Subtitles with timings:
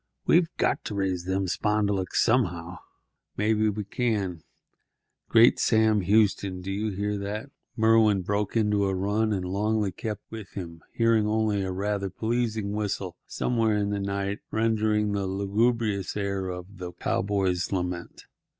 [0.25, 2.79] We've got to raise them spondulicks somehow.
[3.37, 6.59] Maybe we can—Great Sam Houston!
[6.61, 11.27] do you hear that?" Merwin broke into a run, and Longley kept with him, hearing
[11.27, 16.93] only a rather pleasing whistle somewhere in the night rendering the lugubrious air of "The
[16.93, 18.25] Cowboy's Lament."